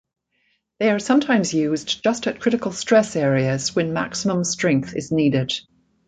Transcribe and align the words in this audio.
They 0.79 0.89
are 0.89 0.97
sometimes 0.97 1.53
used 1.53 2.01
just 2.01 2.25
at 2.25 2.39
critical 2.39 2.71
stress 2.71 3.15
areas 3.15 3.75
when 3.75 3.93
maximum 3.93 4.43
strength 4.45 4.95
is 4.95 5.11
needed. 5.11 5.53